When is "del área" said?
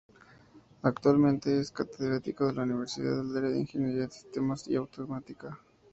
3.23-3.49